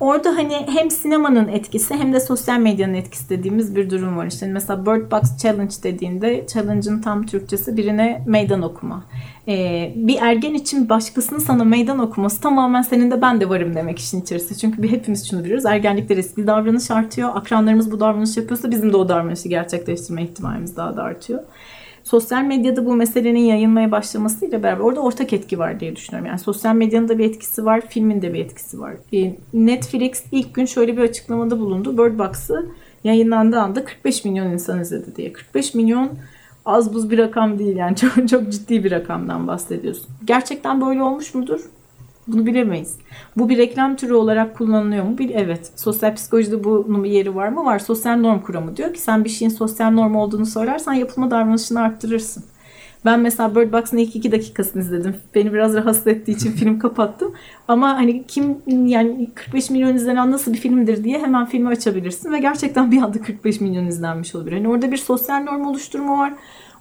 [0.00, 4.26] orada hani hem sinemanın etkisi hem de sosyal medyanın etkisi dediğimiz bir durum var.
[4.26, 9.04] İşte mesela Bird Box Challenge dediğinde challenge'ın tam Türkçesi birine meydan okuma.
[9.48, 13.98] Ee, bir ergen için başkasının sana meydan okuması tamamen senin de ben de varım demek
[13.98, 14.58] işin içerisinde.
[14.58, 15.66] Çünkü bir hepimiz şunu biliyoruz.
[15.66, 17.30] Ergenlikte riskli davranış artıyor.
[17.34, 21.40] Akranlarımız bu davranış yapıyorsa bizim de o davranışı gerçekleştirme ihtimalimiz daha da artıyor
[22.06, 26.26] sosyal medyada bu meselenin yayılmaya başlamasıyla beraber orada ortak etki var diye düşünüyorum.
[26.26, 28.94] Yani sosyal medyanın da bir etkisi var, filmin de bir etkisi var.
[29.52, 31.98] Netflix ilk gün şöyle bir açıklamada bulundu.
[31.98, 32.66] Bird Box'ı
[33.04, 35.32] yayınlandığı anda 45 milyon insan izledi diye.
[35.32, 36.10] 45 milyon
[36.64, 40.06] az buz bir rakam değil yani çok çok ciddi bir rakamdan bahsediyorsun.
[40.24, 41.60] Gerçekten böyle olmuş mudur?
[42.26, 42.98] Bunu bilemeyiz.
[43.36, 45.18] Bu bir reklam türü olarak kullanılıyor mu?
[45.18, 45.72] Bir, evet.
[45.76, 47.64] Sosyal psikolojide bunun bir yeri var mı?
[47.64, 47.78] Var.
[47.78, 52.44] Sosyal norm kuramı diyor ki sen bir şeyin sosyal norm olduğunu söylersen yapılma davranışını arttırırsın.
[53.04, 55.16] Ben mesela Bird Box'ın ilk iki dakikasını izledim.
[55.34, 57.34] Beni biraz rahatsız ettiği için film kapattım.
[57.68, 62.38] Ama hani kim yani 45 milyon izlenen nasıl bir filmdir diye hemen filmi açabilirsin ve
[62.38, 64.56] gerçekten bir anda 45 milyon izlenmiş olabilir.
[64.56, 66.32] Hani orada bir sosyal norm oluşturma var.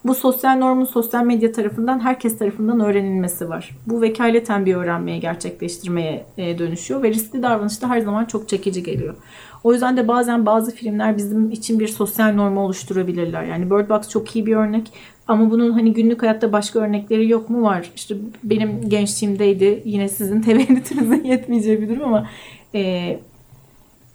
[0.05, 3.69] Bu sosyal normun sosyal medya tarafından herkes tarafından öğrenilmesi var.
[3.87, 8.83] Bu vekaleten bir öğrenmeye gerçekleştirmeye e, dönüşüyor ve riskli davranış da her zaman çok çekici
[8.83, 9.15] geliyor.
[9.63, 13.43] O yüzden de bazen bazı filmler bizim için bir sosyal normu oluşturabilirler.
[13.43, 14.91] Yani Bird Box çok iyi bir örnek.
[15.27, 17.63] Ama bunun hani günlük hayatta başka örnekleri yok mu?
[17.63, 17.91] Var.
[17.95, 19.81] İşte benim gençliğimdeydi.
[19.85, 22.27] Yine sizin teveccühünüzün yetmeyeceği bir durum ama
[22.75, 23.19] e,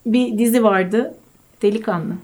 [0.07, 1.15] bir dizi vardı.
[1.63, 2.15] Delikanlı.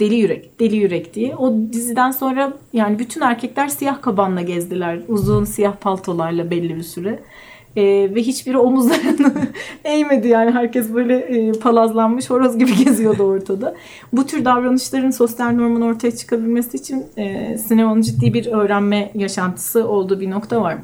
[0.00, 1.36] Deli Yürek, Deli Yürek diye.
[1.36, 4.98] O diziden sonra yani bütün erkekler siyah kabanla gezdiler.
[5.08, 7.18] Uzun siyah paltolarla belli bir süre.
[7.76, 9.32] Ee, ve hiçbiri omuzlarını
[9.84, 13.74] eğmedi yani herkes böyle e, palazlanmış horoz gibi geziyordu ortada.
[14.12, 20.20] Bu tür davranışların sosyal normun ortaya çıkabilmesi için e, sinemanın ciddi bir öğrenme yaşantısı olduğu
[20.20, 20.78] bir nokta var.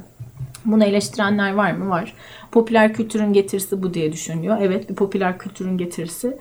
[0.65, 1.91] Bunu eleştirenler var mı?
[1.91, 2.15] Var.
[2.53, 4.57] Popüler kültürün getirisi bu diye düşünüyor.
[4.61, 6.37] Evet bir popüler kültürün getirisi.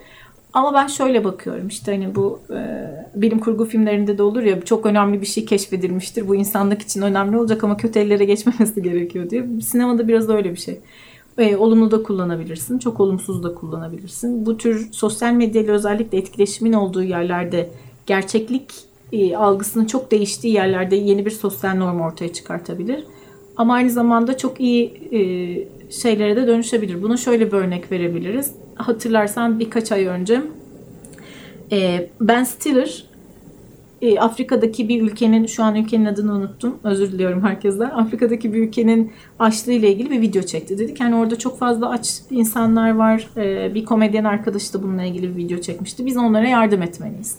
[0.54, 4.86] Ama ben şöyle bakıyorum işte hani bu e, bilim kurgu filmlerinde de olur ya çok
[4.86, 6.28] önemli bir şey keşfedilmiştir.
[6.28, 9.46] Bu insanlık için önemli olacak ama kötü ellere geçmemesi gerekiyor diye.
[9.62, 10.80] Sinemada biraz öyle bir şey.
[11.38, 14.46] E, olumlu da kullanabilirsin, çok olumsuz da kullanabilirsin.
[14.46, 17.70] Bu tür sosyal medyayla özellikle etkileşimin olduğu yerlerde
[18.06, 18.74] gerçeklik
[19.12, 23.04] e, algısının çok değiştiği yerlerde yeni bir sosyal norm ortaya çıkartabilir.
[23.58, 25.22] Ama aynı zamanda çok iyi e,
[25.92, 27.02] şeylere de dönüşebilir.
[27.02, 28.52] Buna şöyle bir örnek verebiliriz.
[28.76, 30.42] Hatırlarsan birkaç ay önce
[31.72, 33.06] e, Ben Stiller
[34.02, 36.80] e, Afrika'daki bir ülkenin şu an ülkenin adını unuttum.
[36.84, 37.90] Özür diliyorum herkesten.
[37.90, 40.78] Afrika'daki bir ülkenin açlığı ile ilgili bir video çekti.
[40.80, 43.28] Dedik yani orada çok fazla aç insanlar var.
[43.38, 46.06] E, bir komedyen arkadaş da bununla ilgili bir video çekmişti.
[46.06, 47.36] Biz onlara yardım etmeliyiz.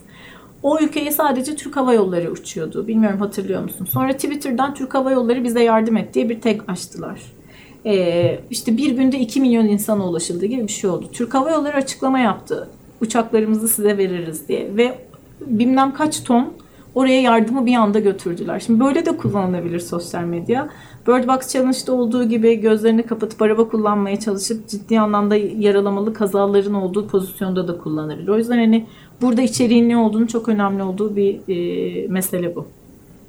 [0.62, 2.86] O ülkeye sadece Türk Hava Yolları uçuyordu.
[2.86, 3.84] Bilmiyorum hatırlıyor musun?
[3.90, 7.20] Sonra Twitter'dan Türk Hava Yolları bize yardım et diye bir tag açtılar.
[7.86, 11.06] Ee, işte bir günde 2 milyon insana ulaşıldı gibi bir şey oldu.
[11.12, 12.68] Türk Hava Yolları açıklama yaptı.
[13.00, 14.76] Uçaklarımızı size veririz diye.
[14.76, 14.98] Ve
[15.46, 16.52] bilmem kaç ton
[16.94, 18.60] oraya yardımı bir anda götürdüler.
[18.60, 20.68] Şimdi böyle de kullanılabilir sosyal medya.
[21.06, 27.08] Bird Box Challenge'da olduğu gibi gözlerini kapatıp araba kullanmaya çalışıp ciddi anlamda yaralamalı kazaların olduğu
[27.08, 28.28] pozisyonda da kullanılır.
[28.28, 28.86] O yüzden hani
[29.22, 32.66] burada içeriğin ne olduğunu çok önemli olduğu bir e, mesele bu.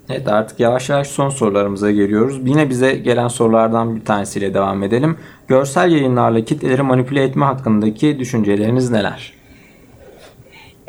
[0.10, 2.39] Evet artık yavaş yavaş son sorularımıza geliyoruz.
[2.46, 5.18] Yine bize gelen sorulardan bir tanesiyle devam edelim.
[5.48, 9.34] Görsel yayınlarla kitleleri manipüle etme hakkındaki düşünceleriniz neler?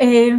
[0.01, 0.33] Ee,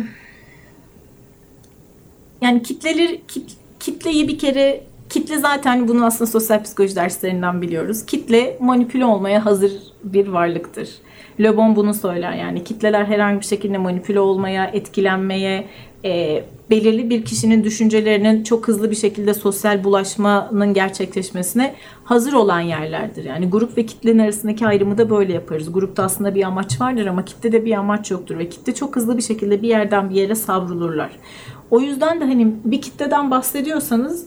[2.40, 8.06] yani kitleleri kit, kitleyi bir kere kitle zaten bunu aslında sosyal psikoloji derslerinden biliyoruz.
[8.06, 9.72] Kitle manipüle olmaya hazır
[10.04, 10.88] bir varlıktır.
[11.40, 15.66] Le Bon bunu söyler yani kitleler herhangi bir şekilde manipüle olmaya, etkilenmeye,
[16.04, 23.24] e, belirli bir kişinin düşüncelerinin çok hızlı bir şekilde sosyal bulaşmanın gerçekleşmesine hazır olan yerlerdir.
[23.24, 25.72] Yani grup ve kitlenin arasındaki ayrımı da böyle yaparız.
[25.72, 29.22] Grupta aslında bir amaç vardır ama kitlede bir amaç yoktur ve kitle çok hızlı bir
[29.22, 31.10] şekilde bir yerden bir yere savrulurlar.
[31.70, 34.26] O yüzden de hani bir kitleden bahsediyorsanız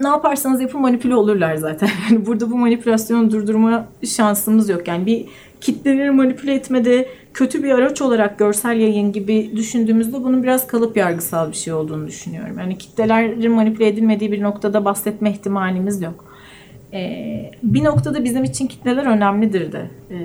[0.00, 1.88] ne yaparsanız yapın manipüle olurlar zaten.
[2.10, 4.88] Yani burada bu manipülasyonu durdurma şansımız yok.
[4.88, 5.26] Yani bir
[5.60, 11.50] kitleleri manipüle etmede kötü bir araç olarak görsel yayın gibi düşündüğümüzde bunun biraz kalıp yargısal
[11.50, 12.58] bir şey olduğunu düşünüyorum.
[12.58, 16.24] Yani kitlelerin manipüle edilmediği bir noktada bahsetme ihtimalimiz yok.
[16.92, 19.90] Ee, bir noktada bizim için kitleler önemlidir de.
[20.10, 20.16] Ee,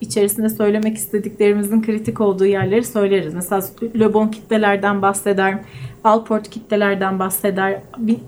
[0.00, 3.34] içerisinde söylemek istediklerimizin kritik olduğu yerleri söyleriz.
[3.34, 3.62] Mesela
[3.98, 5.58] Le Bon kitlelerden bahseder,
[6.04, 7.80] Alport kitlelerden bahseder,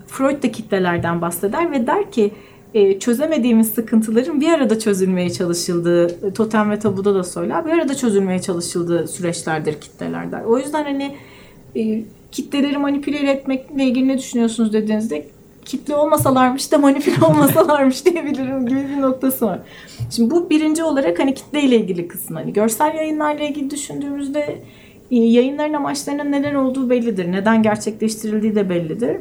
[0.06, 2.30] Freud da kitlelerden bahseder ve der ki
[2.74, 7.94] e, çözemediğimiz sıkıntıların bir arada çözülmeye çalışıldığı, e, totem ve tabuda da söyler, bir arada
[7.94, 10.44] çözülmeye çalışıldığı süreçlerdir kitleler der.
[10.44, 11.16] O yüzden hani
[11.76, 12.02] e,
[12.32, 15.26] kitleleri manipüle etmekle ilgili ne düşünüyorsunuz dediğinizde
[15.64, 19.58] kitle olmasalarmış da manipüle olmasalarmış diyebilirim gibi bir noktası var.
[20.10, 22.36] Şimdi bu birinci olarak hani kitle ile ilgili kısım.
[22.36, 24.58] Hani görsel yayınlarla ilgili düşündüğümüzde
[25.10, 27.32] yayınların amaçlarının neler olduğu bellidir.
[27.32, 29.16] Neden gerçekleştirildiği de bellidir.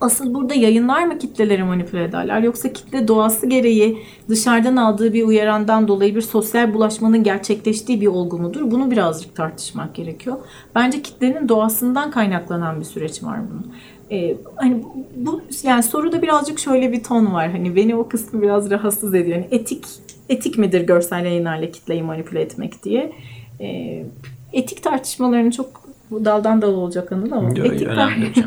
[0.00, 5.88] Asıl burada yayınlar mı kitleleri manipüle ederler yoksa kitle doğası gereği dışarıdan aldığı bir uyarandan
[5.88, 8.70] dolayı bir sosyal bulaşmanın gerçekleştiği bir olgu mudur?
[8.70, 10.36] Bunu birazcık tartışmak gerekiyor.
[10.74, 13.72] Bence kitlenin doğasından kaynaklanan bir süreç var bunun.
[14.10, 14.84] Ee, hani
[15.16, 17.50] bu yani soruda birazcık şöyle bir ton var.
[17.50, 19.36] Hani beni o kısmı biraz rahatsız ediyor.
[19.36, 19.84] Yani etik
[20.28, 23.12] etik midir görsel yayınlarla kitleyi manipüle etmek diye.
[23.60, 24.04] Ee,
[24.52, 28.44] etik tartışmalarını çok bu daldan dal olacak anıl ama Yok, etik, tar-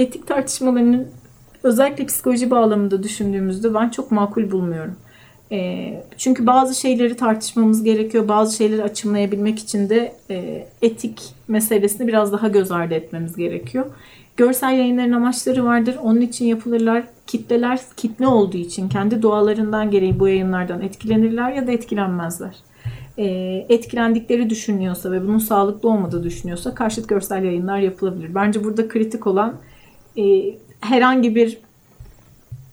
[0.00, 1.08] etik tartışmalarının
[1.62, 4.96] özellikle psikoloji bağlamında düşündüğümüzde ben çok makul bulmuyorum.
[5.52, 8.28] E, çünkü bazı şeyleri tartışmamız gerekiyor.
[8.28, 13.86] Bazı şeyleri açımlayabilmek için de e, etik meselesini biraz daha göz ardı etmemiz gerekiyor.
[14.36, 15.96] Görsel yayınların amaçları vardır.
[16.02, 17.04] Onun için yapılırlar.
[17.26, 22.54] Kitleler kitle olduğu için kendi doğalarından gereği bu yayınlardan etkilenirler ya da etkilenmezler.
[23.18, 23.26] e,
[23.68, 28.34] etkilendikleri düşünüyorsa ve bunun sağlıklı olmadığı düşünüyorsa karşıt görsel yayınlar yapılabilir.
[28.34, 29.54] Bence burada kritik olan
[30.16, 31.58] e, herhangi bir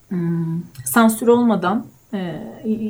[0.08, 2.34] hmm, sansür olmadan e,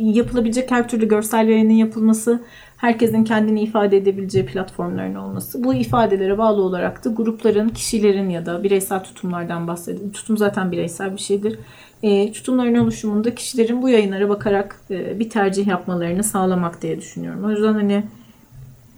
[0.02, 2.42] yapılabilecek her türlü görsel yayının yapılması,
[2.76, 5.64] herkesin kendini ifade edebileceği platformların olması.
[5.64, 10.12] Bu ifadelere bağlı olarak da grupların, kişilerin ya da bireysel tutumlardan bahsediyorum.
[10.12, 11.58] Tutum zaten bireysel bir şeydir.
[12.02, 17.44] E, tutumların oluşumunda kişilerin bu yayınlara bakarak e, bir tercih yapmalarını sağlamak diye düşünüyorum.
[17.44, 18.04] O yüzden hani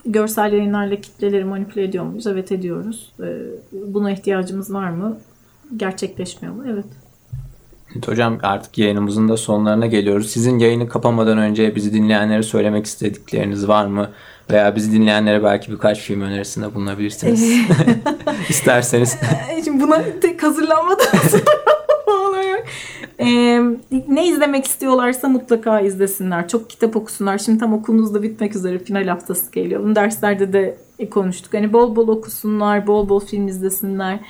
[0.07, 2.27] görsel yayınlarla kitleleri manipüle ediyor muyuz?
[2.27, 3.13] Evet ediyoruz.
[3.21, 3.29] E,
[3.73, 5.19] buna ihtiyacımız var mı?
[5.77, 6.65] Gerçekleşmiyor mu?
[6.69, 6.85] Evet.
[8.07, 10.31] Hocam artık yayınımızın da sonlarına geliyoruz.
[10.31, 14.11] Sizin yayını kapamadan önce bizi dinleyenlere söylemek istedikleriniz var mı?
[14.51, 17.53] Veya bizi dinleyenlere belki birkaç film önerisinde bulunabilirsiniz.
[18.49, 19.19] İsterseniz.
[19.65, 21.07] Şimdi buna tek hazırlanmadan
[23.19, 23.61] ee,
[24.09, 26.49] ne izlemek istiyorlarsa mutlaka izlesinler.
[26.49, 27.39] Çok kitap okusunlar.
[27.39, 29.83] Şimdi tam okulunuz da bitmek üzere final haftası geliyor.
[29.83, 30.77] Bunu derslerde de
[31.11, 31.55] konuştuk.
[31.55, 34.21] Hani bol bol okusunlar, bol bol film izlesinler.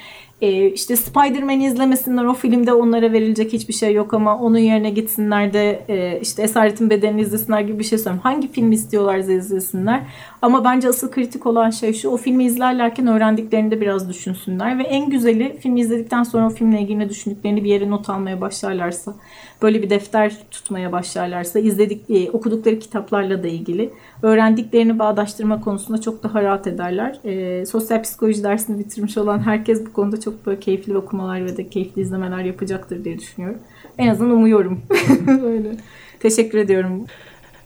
[0.41, 5.53] Ee, işte Spider-Man'i izlemesinler o filmde onlara verilecek hiçbir şey yok ama onun yerine gitsinler
[5.53, 8.21] de e, işte Esaretin Bedenini izlesinler gibi bir şey söylüyorum.
[8.23, 10.03] Hangi filmi istiyorlarsa izlesinler.
[10.43, 14.83] Ama bence asıl kritik olan şey şu o filmi izlerlerken öğrendiklerini de biraz düşünsünler ve
[14.83, 19.15] en güzeli filmi izledikten sonra o filmle ilgili düşündüklerini bir yere not almaya başlarlarsa
[19.63, 23.91] böyle bir defter tutmaya başlarlarsa izledik e, okudukları kitaplarla da ilgili
[24.23, 27.19] öğrendiklerini bağdaştırma konusunda çok daha rahat ederler.
[27.25, 31.69] E, sosyal psikoloji dersini bitirmiş olan herkes bu konuda çok böyle keyifli okumalar ve de
[31.69, 33.59] keyifli izlemeler yapacaktır diye düşünüyorum.
[33.99, 34.81] En azından umuyorum.
[35.45, 35.77] Öyle.
[36.21, 37.05] Teşekkür ediyorum.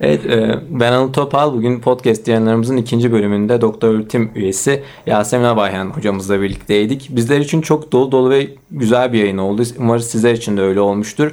[0.01, 1.53] Evet, e, ben Anıl Topal.
[1.53, 7.09] Bugün podcast yayınlarımızın ikinci bölümünde Doktor Öğretim üyesi Yasemin Abayhan hocamızla birlikteydik.
[7.11, 9.63] Bizler için çok dolu dolu ve güzel bir yayın oldu.
[9.79, 11.33] Umarız sizler için de öyle olmuştur.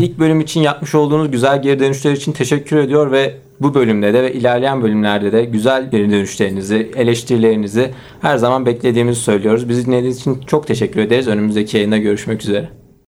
[0.00, 4.22] İlk bölüm için yapmış olduğunuz güzel geri dönüşler için teşekkür ediyor ve bu bölümde de
[4.22, 9.68] ve ilerleyen bölümlerde de güzel geri dönüşlerinizi, eleştirilerinizi her zaman beklediğimizi söylüyoruz.
[9.68, 11.28] Bizi dinlediğiniz için çok teşekkür ederiz.
[11.28, 12.68] Önümüzdeki yayında görüşmek üzere.